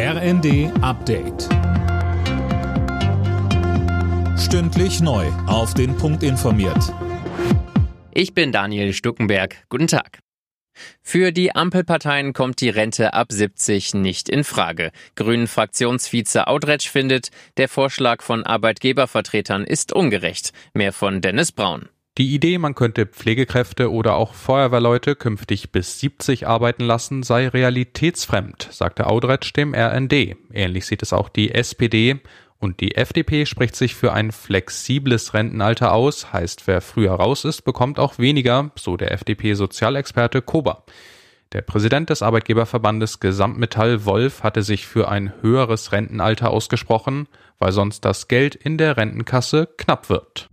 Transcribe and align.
RND 0.00 0.70
Update. 0.80 1.48
Stündlich 4.38 5.00
neu. 5.00 5.26
Auf 5.48 5.74
den 5.74 5.96
Punkt 5.96 6.22
informiert. 6.22 6.94
Ich 8.12 8.32
bin 8.32 8.52
Daniel 8.52 8.92
Stuckenberg. 8.92 9.56
Guten 9.68 9.88
Tag. 9.88 10.20
Für 11.02 11.32
die 11.32 11.52
Ampelparteien 11.52 12.32
kommt 12.32 12.60
die 12.60 12.68
Rente 12.68 13.12
ab 13.12 13.32
70 13.32 13.94
nicht 13.94 14.28
in 14.28 14.44
Frage. 14.44 14.92
Grünen 15.16 15.48
Fraktionsvize 15.48 16.46
Audretsch 16.46 16.88
findet, 16.88 17.30
der 17.56 17.68
Vorschlag 17.68 18.22
von 18.22 18.44
Arbeitgebervertretern 18.46 19.64
ist 19.64 19.92
ungerecht. 19.92 20.52
Mehr 20.74 20.92
von 20.92 21.20
Dennis 21.20 21.50
Braun. 21.50 21.88
Die 22.18 22.34
Idee, 22.34 22.58
man 22.58 22.74
könnte 22.74 23.06
Pflegekräfte 23.06 23.92
oder 23.92 24.16
auch 24.16 24.34
Feuerwehrleute 24.34 25.14
künftig 25.14 25.70
bis 25.70 26.00
70 26.00 26.48
arbeiten 26.48 26.82
lassen, 26.82 27.22
sei 27.22 27.46
realitätsfremd, 27.46 28.66
sagte 28.72 29.06
Audretsch 29.06 29.52
dem 29.56 29.72
RND. 29.72 30.36
Ähnlich 30.52 30.86
sieht 30.86 31.02
es 31.02 31.12
auch 31.12 31.28
die 31.28 31.54
SPD. 31.54 32.16
Und 32.58 32.80
die 32.80 32.96
FDP 32.96 33.46
spricht 33.46 33.76
sich 33.76 33.94
für 33.94 34.12
ein 34.12 34.32
flexibles 34.32 35.32
Rentenalter 35.32 35.92
aus, 35.92 36.32
heißt, 36.32 36.66
wer 36.66 36.80
früher 36.80 37.12
raus 37.12 37.44
ist, 37.44 37.62
bekommt 37.62 38.00
auch 38.00 38.18
weniger, 38.18 38.72
so 38.74 38.96
der 38.96 39.12
FDP-Sozialexperte 39.12 40.42
Kober. 40.42 40.82
Der 41.52 41.62
Präsident 41.62 42.10
des 42.10 42.22
Arbeitgeberverbandes 42.22 43.20
Gesamtmetall 43.20 44.04
Wolf 44.06 44.42
hatte 44.42 44.64
sich 44.64 44.88
für 44.88 45.08
ein 45.08 45.32
höheres 45.40 45.92
Rentenalter 45.92 46.50
ausgesprochen, 46.50 47.28
weil 47.60 47.70
sonst 47.70 48.04
das 48.04 48.26
Geld 48.26 48.56
in 48.56 48.76
der 48.76 48.96
Rentenkasse 48.96 49.68
knapp 49.76 50.10
wird. 50.10 50.50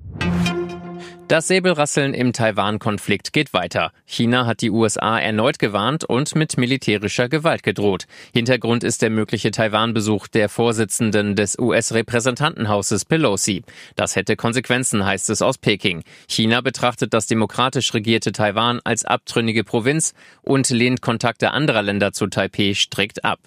Das 1.27 1.47
Säbelrasseln 1.47 2.13
im 2.13 2.33
Taiwan-Konflikt 2.33 3.33
geht 3.33 3.51
weiter. 3.51 3.91
China 4.05 4.45
hat 4.45 4.61
die 4.61 4.69
USA 4.69 5.17
erneut 5.17 5.57
gewarnt 5.57 6.03
und 6.03 6.35
mit 6.35 6.55
militärischer 6.55 7.29
Gewalt 7.29 7.63
gedroht. 7.63 8.05
Hintergrund 8.31 8.83
ist 8.83 9.01
der 9.01 9.09
mögliche 9.09 9.49
Taiwan-Besuch 9.49 10.27
der 10.27 10.49
Vorsitzenden 10.49 11.35
des 11.35 11.57
US-Repräsentantenhauses 11.57 13.05
Pelosi. 13.05 13.63
Das 13.95 14.15
hätte 14.15 14.35
Konsequenzen, 14.35 15.03
heißt 15.03 15.31
es 15.31 15.41
aus 15.41 15.57
Peking. 15.57 16.03
China 16.29 16.61
betrachtet 16.61 17.11
das 17.15 17.25
demokratisch 17.25 17.95
regierte 17.95 18.31
Taiwan 18.31 18.79
als 18.83 19.03
abtrünnige 19.03 19.63
Provinz 19.63 20.13
und 20.43 20.69
lehnt 20.69 21.01
Kontakte 21.01 21.49
anderer 21.49 21.81
Länder 21.81 22.13
zu 22.13 22.27
Taipeh 22.27 22.75
strikt 22.75 23.25
ab. 23.25 23.39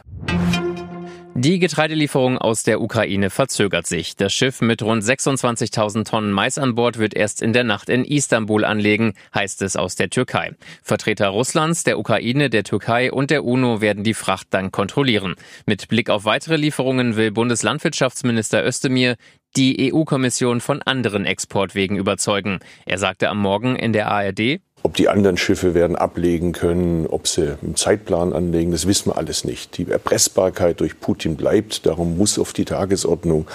Die 1.41 1.61
Getreidelieferung 1.61 2.36
aus 2.36 2.64
der 2.64 2.81
Ukraine 2.81 3.31
verzögert 3.31 3.86
sich. 3.86 4.17
Das 4.17 4.33
Schiff 4.33 4.61
mit 4.61 4.83
rund 4.83 5.05
26.000 5.05 6.05
Tonnen 6.05 6.33
Mais 6.33 6.58
an 6.58 6.75
Bord 6.75 6.98
wird 6.98 7.14
erst 7.14 7.42
in 7.42 7.53
der 7.53 7.62
Nacht 7.62 7.89
in 7.89 8.05
Istanbul 8.05 8.64
anlegen, 8.64 9.12
heißt 9.33 9.62
es 9.62 9.77
aus 9.77 9.94
der 9.94 10.11
Türkei. 10.11 10.56
Vertreter 10.83 11.28
Russlands, 11.28 11.84
der 11.84 12.00
Ukraine, 12.00 12.50
der 12.50 12.64
Türkei 12.64 13.12
und 13.12 13.31
der 13.31 13.44
UNO 13.44 13.81
werden 13.81 14.03
die 14.03 14.14
Fracht 14.14 14.48
dann 14.50 14.72
kontrollieren. 14.72 15.36
Mit 15.64 15.86
Blick 15.86 16.11
auf 16.11 16.25
weitere 16.25 16.56
Lieferungen 16.56 17.14
will 17.14 17.31
Bundeslandwirtschaftsminister 17.31 18.66
Özdemir 18.66 19.14
die 19.56 19.92
EU-Kommission 19.94 20.61
von 20.61 20.83
anderen 20.83 21.25
Exportwegen 21.25 21.97
überzeugen. 21.97 22.59
Er 22.84 22.98
sagte 22.98 23.28
am 23.28 23.39
Morgen 23.39 23.77
in 23.77 23.92
der 23.92 24.11
ARD, 24.11 24.61
ob 24.89 24.94
die 24.94 25.11
anderen 25.11 25.36
Schiffe 25.36 25.75
werden 25.75 25.97
ablegen 25.97 26.53
können, 26.53 27.06
ob 27.06 27.28
sie 27.28 27.58
einen 27.62 27.77
Zeitplan 27.77 28.33
anlegen, 28.33 28.72
das 28.72 28.86
wissen 28.86 29.11
wir 29.11 29.19
alles 29.19 29.44
nicht. 29.44 29.77
Die 29.77 29.91
Erpressbarkeit 29.91 30.81
durch 30.81 30.98
Putin 30.98 31.36
bleibt, 31.36 31.84
darum 31.84 32.17
muss 32.17 32.39
auf 32.39 32.55
die 32.55 32.64
Tagesordnung 32.64 33.47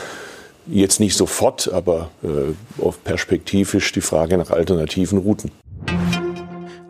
jetzt 0.67 0.99
nicht 0.99 1.17
sofort, 1.17 1.73
aber 1.73 2.11
äh, 2.21 2.91
perspektivisch 3.03 3.91
die 3.93 4.01
Frage 4.01 4.37
nach 4.37 4.51
alternativen 4.51 5.17
Routen. 5.17 5.49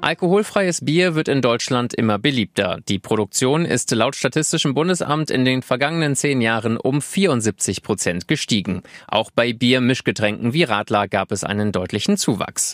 Alkoholfreies 0.01 0.83
Bier 0.83 1.15
wird 1.15 1.29
in 1.29 1.41
Deutschland 1.41 1.93
immer 1.93 2.19
beliebter. 2.19 2.81
Die 2.89 2.99
Produktion 2.99 3.63
ist 3.63 3.91
laut 3.91 4.17
Statistischem 4.17 4.73
Bundesamt 4.73 5.31
in 5.31 5.45
den 5.45 5.61
vergangenen 5.61 6.17
zehn 6.17 6.41
Jahren 6.41 6.75
um 6.75 7.01
74 7.01 7.81
Prozent 7.81 8.27
gestiegen. 8.27 8.83
Auch 9.07 9.31
bei 9.31 9.53
Biermischgetränken 9.53 10.51
wie 10.51 10.63
Radler 10.63 11.07
gab 11.07 11.31
es 11.31 11.45
einen 11.45 11.71
deutlichen 11.71 12.17
Zuwachs. 12.17 12.73